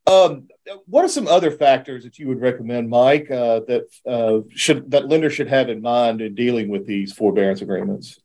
um, 0.07 0.47
what 0.85 1.05
are 1.05 1.09
some 1.09 1.27
other 1.27 1.51
factors 1.51 2.03
that 2.03 2.17
you 2.17 2.27
would 2.27 2.41
recommend 2.41 2.89
mike 2.89 3.29
uh, 3.29 3.61
that 3.67 3.87
uh, 4.07 4.39
should 4.55 4.89
that 4.89 5.07
lenders 5.07 5.33
should 5.33 5.47
have 5.47 5.69
in 5.69 5.81
mind 5.81 6.21
in 6.21 6.33
dealing 6.33 6.69
with 6.69 6.85
these 6.85 7.13
forbearance 7.13 7.61
agreements 7.61 8.19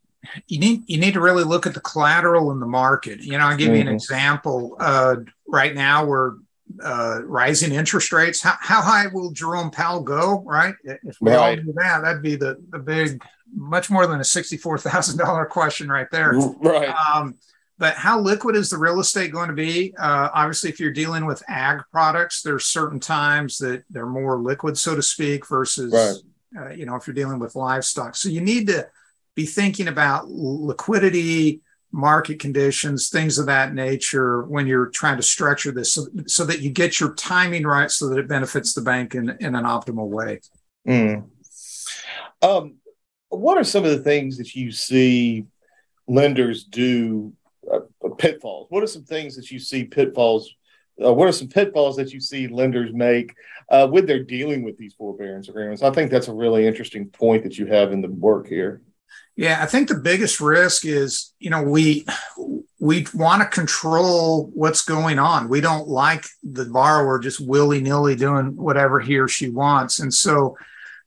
you 0.47 0.59
need 0.59 0.83
you 0.87 0.99
need 0.99 1.13
to 1.13 1.21
really 1.21 1.43
look 1.43 1.65
at 1.65 1.73
the 1.73 1.79
collateral 1.79 2.51
in 2.51 2.59
the 2.59 2.65
market. 2.65 3.21
You 3.21 3.37
know, 3.37 3.45
I'll 3.45 3.57
give 3.57 3.67
mm-hmm. 3.67 3.75
you 3.75 3.81
an 3.81 3.87
mm-hmm. 3.87 3.95
example. 3.95 4.75
Uh, 4.79 5.17
right 5.47 5.73
now, 5.73 6.05
we're 6.05 6.33
uh, 6.83 7.21
rising 7.23 7.73
interest 7.73 8.11
rates. 8.11 8.41
How, 8.41 8.55
how 8.59 8.81
high 8.81 9.07
will 9.07 9.31
Jerome 9.31 9.71
Powell 9.71 10.01
go? 10.01 10.41
Right? 10.45 10.75
If 10.83 11.17
we 11.21 11.31
right. 11.31 11.59
all 11.59 11.63
do 11.65 11.73
that, 11.73 12.01
that'd 12.03 12.21
be 12.21 12.35
the 12.35 12.57
the 12.69 12.79
big, 12.79 13.23
much 13.53 13.89
more 13.89 14.07
than 14.07 14.19
a 14.19 14.23
sixty 14.23 14.57
four 14.57 14.77
thousand 14.77 15.17
dollar 15.17 15.45
question 15.57 15.89
right 15.89 16.07
there. 16.11 16.33
Right. 16.33 16.89
Um, 16.89 17.35
but 17.79 17.93
how 17.93 18.19
liquid 18.19 18.55
is 18.55 18.69
the 18.69 18.77
real 18.77 18.99
estate 18.99 19.31
going 19.31 19.49
to 19.49 19.55
be? 19.55 19.93
Uh, 19.97 20.29
obviously, 20.33 20.69
if 20.69 20.79
you're 20.79 20.91
dealing 20.91 21.25
with 21.25 21.43
ag 21.47 21.81
products, 21.91 22.41
there's 22.41 22.65
certain 22.65 22.99
times 22.99 23.59
that 23.59 23.83
they're 23.89 24.07
more 24.07 24.39
liquid, 24.39 24.77
so 24.77 24.95
to 24.95 25.01
speak, 25.03 25.47
versus 25.47 25.93
right. 25.93 26.65
uh, 26.65 26.73
you 26.73 26.85
know 26.85 26.95
if 26.95 27.05
you're 27.05 27.13
dealing 27.13 27.39
with 27.39 27.55
livestock. 27.55 28.15
So 28.15 28.29
you 28.29 28.41
need 28.41 28.67
to 28.67 28.87
be 29.35 29.45
thinking 29.45 29.87
about 29.87 30.27
liquidity, 30.27 31.61
market 31.91 32.39
conditions, 32.39 33.09
things 33.09 33.37
of 33.37 33.45
that 33.45 33.73
nature 33.73 34.43
when 34.43 34.67
you're 34.67 34.87
trying 34.87 35.17
to 35.17 35.23
structure 35.23 35.71
this 35.71 35.93
so, 35.93 36.05
so 36.25 36.43
that 36.45 36.61
you 36.61 36.69
get 36.69 36.99
your 36.99 37.13
timing 37.13 37.63
right 37.63 37.89
so 37.89 38.09
that 38.09 38.19
it 38.19 38.27
benefits 38.27 38.73
the 38.73 38.81
bank 38.81 39.15
in, 39.15 39.29
in 39.39 39.55
an 39.55 39.63
optimal 39.63 40.07
way. 40.07 40.41
Mm. 40.87 41.29
Um, 42.41 42.75
what 43.29 43.57
are 43.57 43.63
some 43.63 43.85
of 43.85 43.91
the 43.91 44.03
things 44.03 44.37
that 44.37 44.55
you 44.55 44.71
see 44.71 45.45
lenders 46.07 46.63
do 46.65 47.33
uh, 47.71 47.79
pitfalls? 48.17 48.67
What 48.69 48.83
are 48.83 48.87
some 48.87 49.03
things 49.03 49.35
that 49.35 49.51
you 49.51 49.59
see 49.59 49.85
pitfalls? 49.85 50.53
Uh, 51.03 51.13
what 51.13 51.27
are 51.27 51.33
some 51.33 51.47
pitfalls 51.47 51.95
that 51.97 52.11
you 52.11 52.19
see 52.19 52.47
lenders 52.47 52.91
make 52.93 53.33
uh, 53.69 53.87
with 53.91 54.07
their 54.07 54.23
dealing 54.23 54.63
with 54.63 54.77
these 54.77 54.93
forbearance 54.93 55.49
agreements? 55.49 55.83
I 55.83 55.91
think 55.91 56.11
that's 56.11 56.27
a 56.27 56.33
really 56.33 56.65
interesting 56.65 57.07
point 57.09 57.43
that 57.43 57.57
you 57.57 57.65
have 57.67 57.91
in 57.91 58.01
the 58.01 58.09
work 58.09 58.47
here. 58.47 58.81
Yeah, 59.35 59.59
I 59.61 59.67
think 59.67 59.87
the 59.87 59.95
biggest 59.95 60.41
risk 60.41 60.85
is, 60.85 61.33
you 61.39 61.49
know, 61.49 61.61
we 61.61 62.05
we 62.79 63.05
want 63.13 63.41
to 63.41 63.47
control 63.47 64.51
what's 64.53 64.83
going 64.83 65.19
on. 65.19 65.49
We 65.49 65.61
don't 65.61 65.87
like 65.87 66.25
the 66.43 66.65
borrower 66.65 67.19
just 67.19 67.39
willy-nilly 67.39 68.15
doing 68.15 68.55
whatever 68.55 68.99
he 68.99 69.17
or 69.17 69.27
she 69.27 69.49
wants. 69.49 69.99
And 69.99 70.13
so 70.13 70.57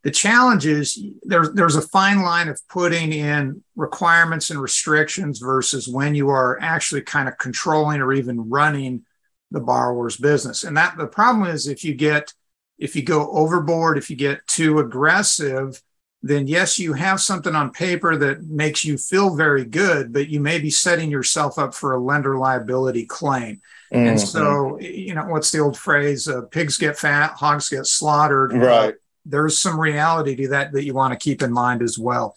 the 0.02 0.10
challenge 0.10 0.66
is 0.66 1.02
there's 1.22 1.52
there's 1.52 1.76
a 1.76 1.82
fine 1.82 2.22
line 2.22 2.48
of 2.48 2.60
putting 2.68 3.12
in 3.12 3.62
requirements 3.76 4.50
and 4.50 4.60
restrictions 4.60 5.40
versus 5.40 5.88
when 5.88 6.14
you 6.14 6.30
are 6.30 6.58
actually 6.60 7.02
kind 7.02 7.28
of 7.28 7.36
controlling 7.38 8.00
or 8.00 8.12
even 8.12 8.48
running 8.48 9.04
the 9.50 9.60
borrower's 9.60 10.16
business. 10.16 10.64
And 10.64 10.76
that 10.76 10.96
the 10.96 11.06
problem 11.06 11.48
is 11.48 11.66
if 11.66 11.84
you 11.84 11.94
get 11.94 12.32
if 12.78 12.96
you 12.96 13.02
go 13.02 13.30
overboard, 13.30 13.98
if 13.98 14.08
you 14.08 14.16
get 14.16 14.46
too 14.46 14.78
aggressive, 14.78 15.82
then 16.22 16.46
yes, 16.46 16.78
you 16.78 16.92
have 16.92 17.20
something 17.20 17.54
on 17.54 17.70
paper 17.70 18.16
that 18.16 18.42
makes 18.42 18.84
you 18.84 18.98
feel 18.98 19.34
very 19.34 19.64
good, 19.64 20.12
but 20.12 20.28
you 20.28 20.38
may 20.38 20.58
be 20.58 20.70
setting 20.70 21.10
yourself 21.10 21.58
up 21.58 21.74
for 21.74 21.94
a 21.94 21.98
lender 21.98 22.36
liability 22.36 23.06
claim. 23.06 23.60
Mm-hmm. 23.92 24.06
And 24.06 24.20
so, 24.20 24.78
you 24.80 25.14
know, 25.14 25.24
what's 25.24 25.50
the 25.50 25.60
old 25.60 25.78
phrase? 25.78 26.28
Uh, 26.28 26.42
pigs 26.42 26.76
get 26.76 26.98
fat, 26.98 27.32
hogs 27.32 27.70
get 27.70 27.86
slaughtered. 27.86 28.52
Right. 28.52 28.90
Uh, 28.90 28.92
there's 29.24 29.58
some 29.58 29.80
reality 29.80 30.36
to 30.36 30.48
that 30.48 30.72
that 30.72 30.84
you 30.84 30.94
want 30.94 31.12
to 31.12 31.18
keep 31.18 31.42
in 31.42 31.52
mind 31.52 31.82
as 31.82 31.98
well. 31.98 32.36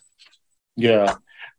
Yeah. 0.76 1.16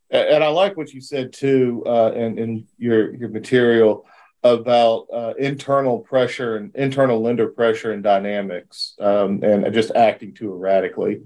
And 0.09 0.43
I 0.43 0.47
like 0.47 0.77
what 0.77 0.93
you 0.93 1.01
said 1.01 1.33
too, 1.33 1.83
uh, 1.85 2.11
in, 2.15 2.37
in 2.37 2.67
your, 2.77 3.13
your 3.15 3.29
material 3.29 4.05
about 4.43 5.07
uh, 5.11 5.33
internal 5.39 5.99
pressure 5.99 6.57
and 6.57 6.75
internal 6.75 7.21
lender 7.21 7.47
pressure 7.47 7.91
and 7.91 8.03
dynamics 8.03 8.93
um, 8.99 9.43
and 9.43 9.73
just 9.73 9.91
acting 9.95 10.33
too 10.33 10.51
erratically. 10.53 11.21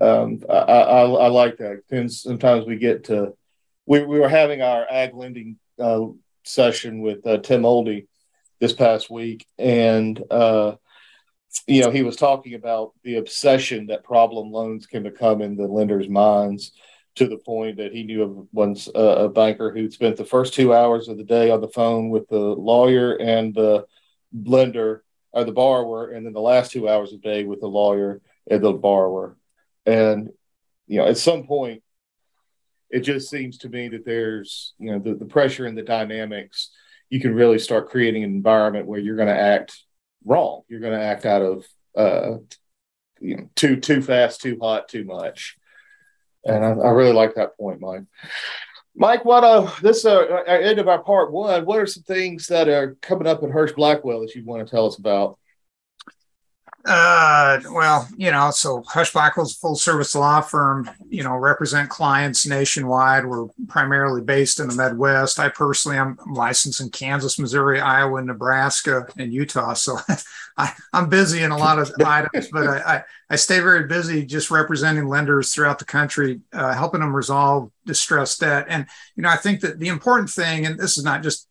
Um, 0.00 0.40
I, 0.48 0.54
I, 0.54 1.02
I, 1.02 1.28
like 1.28 1.58
that. 1.58 1.82
And 1.90 2.10
sometimes 2.10 2.66
we 2.66 2.76
get 2.76 3.04
to, 3.04 3.34
we, 3.86 4.04
we 4.04 4.18
were 4.18 4.28
having 4.28 4.62
our 4.62 4.86
ag 4.90 5.14
lending 5.14 5.58
uh, 5.78 6.06
session 6.44 7.00
with 7.02 7.26
uh, 7.26 7.38
Tim 7.38 7.62
Oldie 7.62 8.06
this 8.62 8.72
past 8.72 9.10
week, 9.10 9.46
and 9.58 10.22
uh, 10.30 10.76
you 11.66 11.82
know 11.82 11.90
he 11.90 12.02
was 12.02 12.16
talking 12.16 12.54
about 12.54 12.92
the 13.02 13.16
obsession 13.16 13.86
that 13.86 14.04
problem 14.04 14.52
loans 14.52 14.86
can 14.86 15.02
become 15.02 15.42
in 15.42 15.56
the 15.56 15.66
lenders' 15.66 16.08
minds 16.08 16.72
to 17.16 17.26
the 17.26 17.38
point 17.38 17.76
that 17.76 17.92
he 17.92 18.04
knew 18.04 18.22
of 18.22 18.46
once 18.52 18.88
uh, 18.94 19.24
a 19.24 19.28
banker 19.28 19.72
who 19.72 19.90
spent 19.90 20.16
the 20.16 20.24
first 20.24 20.54
two 20.54 20.72
hours 20.72 21.08
of 21.08 21.18
the 21.18 21.24
day 21.24 21.50
on 21.50 21.60
the 21.60 21.68
phone 21.68 22.08
with 22.08 22.28
the 22.28 22.38
lawyer 22.38 23.16
and 23.16 23.54
the 23.54 23.84
lender 24.32 25.02
or 25.32 25.44
the 25.44 25.52
borrower, 25.52 26.10
and 26.10 26.24
then 26.24 26.32
the 26.32 26.40
last 26.40 26.70
two 26.70 26.88
hours 26.88 27.12
of 27.12 27.20
the 27.20 27.28
day 27.28 27.44
with 27.44 27.60
the 27.60 27.66
lawyer 27.66 28.20
and 28.48 28.62
the 28.62 28.72
borrower. 28.72 29.36
And 29.86 30.30
you 30.86 30.98
know, 30.98 31.06
at 31.06 31.18
some 31.18 31.44
point, 31.44 31.82
it 32.90 33.00
just 33.00 33.30
seems 33.30 33.58
to 33.58 33.68
me 33.68 33.88
that 33.88 34.04
there's 34.04 34.74
you 34.78 34.92
know 34.92 34.98
the, 34.98 35.14
the 35.14 35.24
pressure 35.24 35.66
and 35.66 35.76
the 35.76 35.82
dynamics. 35.82 36.70
You 37.10 37.20
can 37.20 37.34
really 37.34 37.58
start 37.58 37.90
creating 37.90 38.24
an 38.24 38.30
environment 38.30 38.86
where 38.86 38.98
you're 38.98 39.16
going 39.16 39.28
to 39.28 39.38
act 39.38 39.78
wrong. 40.24 40.62
You're 40.68 40.80
going 40.80 40.98
to 40.98 41.04
act 41.04 41.26
out 41.26 41.42
of 41.42 41.66
uh, 41.96 42.38
you 43.20 43.36
know 43.36 43.50
too 43.54 43.76
too 43.76 44.02
fast, 44.02 44.40
too 44.40 44.58
hot, 44.60 44.88
too 44.88 45.04
much 45.04 45.56
and 46.44 46.64
I, 46.64 46.70
I 46.70 46.90
really 46.90 47.12
like 47.12 47.34
that 47.34 47.56
point, 47.56 47.80
Mike. 47.80 48.02
Mike, 48.94 49.24
what 49.24 49.44
uh, 49.44 49.70
this 49.80 50.04
uh, 50.04 50.24
end 50.46 50.78
of 50.78 50.88
our 50.88 51.02
part 51.02 51.32
one. 51.32 51.64
What 51.64 51.78
are 51.78 51.86
some 51.86 52.02
things 52.02 52.46
that 52.48 52.68
are 52.68 52.96
coming 53.00 53.26
up 53.26 53.42
in 53.42 53.50
Husch 53.50 53.74
Blackwell 53.74 54.20
that 54.20 54.34
you 54.34 54.44
want 54.44 54.66
to 54.66 54.70
tell 54.70 54.86
us 54.86 54.98
about? 54.98 55.38
Uh, 56.84 57.60
well, 57.70 58.08
you 58.16 58.30
know, 58.30 58.50
so 58.50 58.82
a 58.94 59.44
full 59.46 59.76
service 59.76 60.16
law 60.16 60.40
firm, 60.40 60.90
you 61.08 61.22
know, 61.22 61.36
represent 61.36 61.88
clients 61.88 62.44
nationwide. 62.44 63.24
We're 63.24 63.46
primarily 63.68 64.20
based 64.20 64.58
in 64.58 64.66
the 64.66 64.74
Midwest. 64.74 65.38
I 65.38 65.48
personally 65.48 65.98
am 65.98 66.18
licensed 66.26 66.80
in 66.80 66.90
Kansas, 66.90 67.38
Missouri, 67.38 67.80
Iowa, 67.80 68.22
Nebraska, 68.22 69.06
and 69.16 69.32
Utah. 69.32 69.74
So 69.74 69.96
I, 70.56 70.72
am 70.92 71.08
busy 71.08 71.44
in 71.44 71.52
a 71.52 71.56
lot 71.56 71.78
of 71.78 71.92
items, 72.04 72.48
but 72.52 72.66
I, 72.66 72.78
I, 72.78 73.04
I, 73.30 73.36
stay 73.36 73.60
very 73.60 73.86
busy 73.86 74.26
just 74.26 74.50
representing 74.50 75.06
lenders 75.06 75.54
throughout 75.54 75.78
the 75.78 75.84
country, 75.84 76.40
uh, 76.52 76.74
helping 76.74 77.00
them 77.00 77.14
resolve 77.14 77.70
distressed 77.86 78.40
debt. 78.40 78.66
And, 78.68 78.86
you 79.14 79.22
know, 79.22 79.28
I 79.28 79.36
think 79.36 79.60
that 79.60 79.78
the 79.78 79.88
important 79.88 80.30
thing, 80.30 80.66
and 80.66 80.78
this 80.78 80.98
is 80.98 81.04
not 81.04 81.22
just 81.22 81.46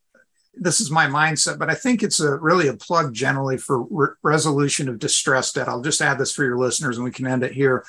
this 0.54 0.82
is 0.82 0.92
my 0.92 1.08
mindset, 1.08 1.58
but 1.58 1.70
I 1.70 1.76
think 1.76 2.04
it's 2.04 2.20
a 2.20 2.36
really 2.38 2.68
a 2.68 2.74
plug 2.74 3.14
generally 3.14 3.58
for 3.58 3.84
re- 3.84 4.16
resolution 4.22 4.90
of 4.90 5.00
distress 5.00 5.54
debt. 5.54 5.70
I'll 5.70 5.82
just 5.82 6.02
add 6.02 6.18
this 6.18 6.34
for 6.34 6.44
your 6.44 6.58
listeners 6.58 6.98
and 6.98 7.04
we 7.06 7.12
can 7.12 7.28
end 7.28 7.44
it 7.44 7.54
here. 7.54 7.86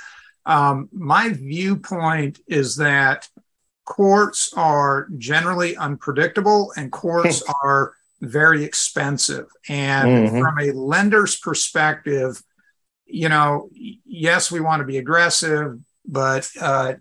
Um, 0.47 0.89
my 0.93 1.29
viewpoint 1.31 2.41
is 2.47 2.77
that 2.77 3.29
courts 3.85 4.53
are 4.57 5.09
generally 5.19 5.77
unpredictable 5.77 6.73
and 6.77 6.91
courts 6.93 7.43
hmm. 7.45 7.53
are 7.65 7.95
very 8.21 8.65
expensive. 8.65 9.47
And 9.69 10.09
mm-hmm. 10.09 10.41
from 10.41 10.59
a 10.61 10.73
lender's 10.73 11.37
perspective, 11.37 12.41
you 13.07 13.29
know, 13.29 13.69
yes, 13.75 14.51
we 14.51 14.61
want 14.61 14.81
to 14.81 14.87
be 14.87 14.99
aggressive, 14.99 15.79
but 16.07 16.49
uh, 16.61 16.95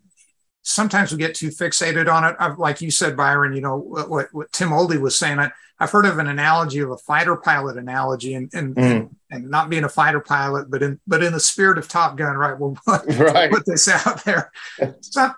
sometimes 0.63 1.11
we 1.11 1.17
get 1.17 1.35
too 1.35 1.49
fixated 1.49 2.11
on 2.11 2.23
it. 2.23 2.35
I've, 2.39 2.59
like 2.59 2.81
you 2.81 2.91
said, 2.91 3.17
Byron, 3.17 3.53
you 3.53 3.61
know, 3.61 3.77
what, 3.77 4.29
what 4.31 4.51
Tim 4.51 4.69
Oldie 4.69 4.99
was 4.99 5.17
saying, 5.17 5.39
I, 5.39 5.51
have 5.79 5.89
heard 5.89 6.05
of 6.05 6.19
an 6.19 6.27
analogy 6.27 6.77
of 6.79 6.91
a 6.91 6.97
fighter 6.97 7.35
pilot 7.35 7.75
analogy 7.75 8.35
and, 8.35 8.53
and, 8.53 8.75
mm. 8.75 9.09
and, 9.31 9.49
not 9.49 9.67
being 9.67 9.83
a 9.83 9.89
fighter 9.89 10.19
pilot, 10.19 10.69
but 10.69 10.83
in, 10.83 10.99
but 11.07 11.23
in 11.23 11.33
the 11.33 11.39
spirit 11.39 11.79
of 11.79 11.87
Top 11.87 12.15
Gun, 12.17 12.37
right? 12.37 12.57
We'll 12.57 12.77
put, 12.85 13.03
right. 13.17 13.51
put 13.51 13.65
this 13.65 13.87
out 13.87 14.23
there. 14.23 14.51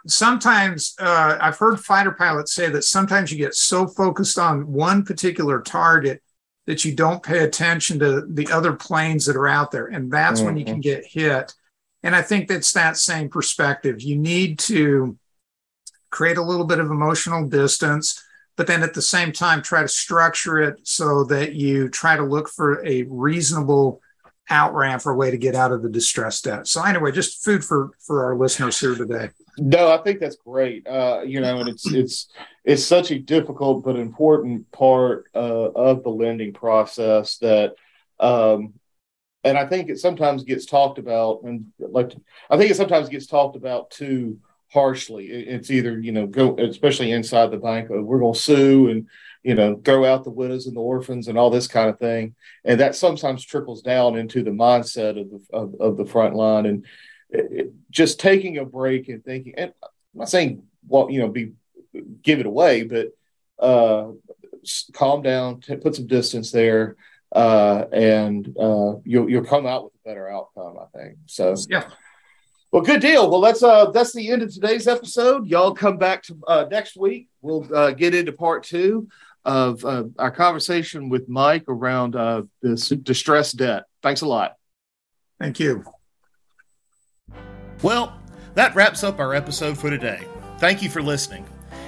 sometimes 0.06 0.96
uh, 1.00 1.38
I've 1.40 1.58
heard 1.58 1.80
fighter 1.80 2.12
pilots 2.12 2.54
say 2.54 2.70
that 2.70 2.84
sometimes 2.84 3.32
you 3.32 3.38
get 3.38 3.56
so 3.56 3.88
focused 3.88 4.38
on 4.38 4.68
one 4.68 5.06
particular 5.06 5.62
target 5.62 6.22
that 6.66 6.84
you 6.84 6.94
don't 6.94 7.24
pay 7.24 7.40
attention 7.40 8.00
to 8.00 8.26
the 8.28 8.50
other 8.52 8.74
planes 8.74 9.26
that 9.26 9.38
are 9.38 9.48
out 9.48 9.72
there. 9.72 9.88
And 9.88 10.12
that's 10.12 10.40
mm-hmm. 10.40 10.46
when 10.48 10.58
you 10.58 10.66
can 10.66 10.76
mm-hmm. 10.76 10.82
get 10.82 11.06
hit 11.06 11.54
and 12.04 12.16
I 12.16 12.22
think 12.22 12.48
that's 12.48 12.74
that 12.74 12.98
same 12.98 13.30
perspective. 13.30 14.02
You 14.02 14.18
need 14.18 14.60
to 14.60 15.18
create 16.12 16.38
a 16.38 16.44
little 16.44 16.66
bit 16.66 16.80
of 16.80 16.92
emotional 16.92 17.48
distance, 17.48 18.22
but 18.56 18.68
then 18.68 18.84
at 18.84 18.94
the 18.94 19.02
same 19.02 19.32
time, 19.32 19.62
try 19.62 19.82
to 19.82 19.88
structure 19.88 20.62
it 20.62 20.80
so 20.84 21.24
that 21.26 21.54
you 21.54 21.90
try 21.90 22.16
to 22.16 22.24
look 22.24 22.50
for 22.50 22.86
a 22.86 23.04
reasonable 23.04 24.02
out 24.50 24.76
ramp 24.76 25.06
or 25.06 25.16
way 25.16 25.32
to 25.32 25.38
get 25.38 25.56
out 25.56 25.72
of 25.72 25.82
the 25.82 25.90
distress 25.90 26.42
debt. 26.42 26.68
So 26.68 26.84
anyway, 26.84 27.12
just 27.12 27.44
food 27.44 27.64
for 27.64 27.92
for 28.00 28.26
our 28.26 28.36
listeners 28.36 28.80
here 28.80 28.96
today. 28.96 29.30
No, 29.58 29.92
I 29.92 29.98
think 29.98 30.20
that's 30.20 30.36
great. 30.36 30.86
Uh, 30.88 31.22
you 31.26 31.40
know, 31.40 31.60
and 31.60 31.70
it's 31.70 31.92
it's 31.92 32.28
it's 32.66 32.84
such 32.84 33.12
a 33.12 33.20
difficult 33.20 33.84
but 33.84 33.96
important 33.96 34.70
part 34.72 35.26
uh, 35.34 35.72
of 35.72 36.04
the 36.04 36.10
lending 36.10 36.54
process 36.54 37.38
that 37.38 37.76
um, 38.20 38.74
and 39.44 39.58
I 39.58 39.66
think 39.66 39.90
it 39.90 40.00
sometimes 40.00 40.44
gets 40.44 40.66
talked 40.66 40.98
about, 41.00 41.42
and 41.44 41.72
like 41.80 42.16
I 42.50 42.58
think 42.58 42.72
it 42.72 42.78
sometimes 42.78 43.10
gets 43.10 43.28
talked 43.28 43.56
about 43.56 43.92
too 43.92 44.40
harshly. 44.72 45.28
It's 45.28 45.70
either 45.70 46.00
you 46.00 46.12
know 46.12 46.28
go, 46.28 46.56
especially 46.58 47.12
inside 47.12 47.52
the 47.52 47.58
bank, 47.58 47.90
oh, 47.92 48.02
we're 48.02 48.20
going 48.20 48.34
to 48.34 48.40
sue 48.40 48.90
and 48.90 49.08
you 49.44 49.56
know 49.56 49.82
throw 49.84 50.06
out 50.06 50.24
the 50.24 50.30
widows 50.30 50.68
and 50.68 50.76
the 50.76 50.82
orphans 50.82 51.28
and 51.28 51.38
all 51.38 51.50
this 51.50 51.68
kind 51.68 51.90
of 51.90 52.00
thing, 52.00 52.36
and 52.64 52.80
that 52.80 52.96
sometimes 52.96 53.44
trickles 53.44 53.82
down 53.82 54.18
into 54.18 54.44
the 54.44 54.52
mindset 54.52 55.20
of 55.20 55.30
the 55.30 55.42
of, 55.52 55.76
of 55.80 55.98
the 55.98 56.06
front 56.06 56.36
line, 56.36 56.66
and 56.66 56.86
it, 57.30 57.74
just 57.90 58.20
taking 58.20 58.58
a 58.58 58.66
break 58.66 59.10
and 59.10 59.26
thinking. 59.26 59.56
And 59.58 59.74
I'm 59.84 60.20
not 60.20 60.30
saying 60.30 60.64
well, 60.88 61.10
you 61.10 61.20
know, 61.20 61.28
be 61.28 61.52
give 62.22 62.40
it 62.40 62.46
away, 62.46 62.84
but 62.84 63.08
uh, 63.60 64.12
calm 64.94 65.22
down, 65.22 65.60
t- 65.60 65.76
put 65.76 65.96
some 65.96 66.08
distance 66.08 66.52
there 66.52 66.96
uh, 67.34 67.86
and 67.92 68.48
uh, 68.60 68.96
you'll 69.04 69.30
you'll 69.30 69.44
come 69.44 69.66
out 69.66 69.86
with 69.86 69.94
a 69.94 70.10
better 70.10 70.30
outcome, 70.30 70.78
I 70.80 70.98
think. 70.98 71.18
So 71.26 71.56
yeah. 71.70 71.90
Well, 72.72 72.82
good 72.82 73.02
deal. 73.02 73.30
Well, 73.30 73.42
that's 73.42 73.62
uh 73.62 73.92
that's 73.92 74.14
the 74.14 74.32
end 74.32 74.42
of 74.42 74.52
today's 74.52 74.88
episode. 74.88 75.46
Y'all 75.48 75.74
come 75.74 75.98
back 75.98 76.24
to 76.24 76.38
uh, 76.48 76.66
next 76.72 76.96
week. 76.96 77.28
We'll 77.42 77.68
uh, 77.76 77.92
get 77.92 78.16
into 78.16 78.32
part 78.32 78.64
two 78.64 79.08
of 79.46 79.84
uh, 79.86 80.06
our 80.18 80.32
conversation 80.32 81.10
with 81.10 81.28
Mike 81.30 81.66
around 81.68 82.16
uh, 82.16 82.44
this 82.62 82.90
distressed 82.90 83.58
debt. 83.58 83.84
Thanks 84.02 84.22
a 84.22 84.28
lot. 84.28 84.56
Thank 85.40 85.60
you. 85.60 85.84
Well, 87.82 88.18
that 88.56 88.74
wraps 88.76 89.04
up 89.04 89.20
our 89.20 89.34
episode 89.34 89.78
for 89.78 89.90
today. 89.90 90.26
Thank 90.60 90.82
you 90.82 90.90
for 90.90 91.02
listening. 91.02 91.46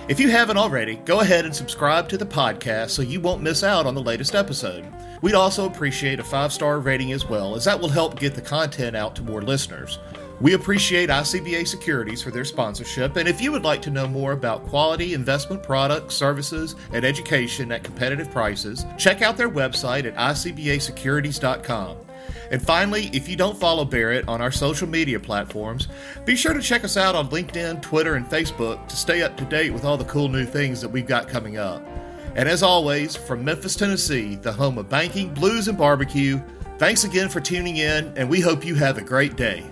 If 0.07 0.19
you 0.19 0.29
haven't 0.29 0.57
already, 0.57 0.97
go 0.97 1.21
ahead 1.21 1.45
and 1.45 1.55
subscribe 1.55 2.07
to 2.09 2.17
the 2.17 2.27
podcast 2.27 2.91
so 2.91 3.01
you 3.01 3.19
won't 3.19 3.41
miss 3.41 3.63
out 3.63 3.88
on 3.88 3.95
the 3.95 4.03
latest 4.03 4.35
episode. 4.35 4.85
We'd 5.24 5.33
also 5.33 5.65
appreciate 5.65 6.19
a 6.19 6.24
five 6.24 6.53
star 6.53 6.79
rating 6.79 7.12
as 7.12 7.27
well, 7.27 7.55
as 7.55 7.65
that 7.65 7.79
will 7.79 7.89
help 7.89 8.19
get 8.19 8.35
the 8.35 8.41
content 8.41 8.95
out 8.95 9.15
to 9.15 9.24
more 9.24 9.41
listeners. 9.41 9.97
We 10.39 10.53
appreciate 10.53 11.09
ICBA 11.09 11.67
Securities 11.67 12.21
for 12.21 12.29
their 12.29 12.45
sponsorship, 12.45 13.15
and 13.15 13.27
if 13.27 13.41
you 13.41 13.51
would 13.51 13.63
like 13.63 13.81
to 13.83 13.89
know 13.89 14.07
more 14.07 14.33
about 14.33 14.67
quality 14.67 15.15
investment 15.15 15.63
products, 15.63 16.13
services, 16.13 16.75
and 16.93 17.03
education 17.03 17.71
at 17.71 17.83
competitive 17.83 18.29
prices, 18.29 18.85
check 19.00 19.24
out 19.24 19.38
their 19.38 19.50
website 19.50 20.05
at 20.05 20.15
icbasecurities.com. 20.15 22.04
And 22.51 22.61
finally, 22.61 23.09
if 23.13 23.27
you 23.27 23.35
don't 23.35 23.57
follow 23.57 23.85
Barret 23.85 24.27
on 24.27 24.41
our 24.41 24.51
social 24.51 24.87
media 24.87 25.19
platforms, 25.19 25.87
be 26.25 26.35
sure 26.35 26.53
to 26.53 26.61
check 26.61 26.83
us 26.83 26.97
out 26.97 27.15
on 27.15 27.29
LinkedIn, 27.29 27.81
Twitter, 27.81 28.15
and 28.15 28.25
Facebook 28.25 28.87
to 28.87 28.95
stay 28.95 29.23
up 29.23 29.35
to 29.37 29.45
date 29.45 29.71
with 29.71 29.85
all 29.85 29.97
the 29.97 30.05
cool 30.05 30.29
new 30.29 30.45
things 30.45 30.81
that 30.81 30.89
we've 30.89 31.07
got 31.07 31.27
coming 31.27 31.57
up. 31.57 31.81
And 32.35 32.49
as 32.49 32.63
always, 32.63 33.15
from 33.15 33.45
Memphis, 33.45 33.75
Tennessee, 33.75 34.35
the 34.35 34.51
home 34.51 34.77
of 34.77 34.89
banking, 34.89 35.33
blues, 35.33 35.67
and 35.67 35.77
barbecue, 35.77 36.41
thanks 36.77 37.03
again 37.05 37.29
for 37.29 37.39
tuning 37.39 37.77
in, 37.77 38.13
and 38.17 38.29
we 38.29 38.41
hope 38.41 38.65
you 38.65 38.75
have 38.75 38.97
a 38.97 39.01
great 39.01 39.35
day. 39.35 39.63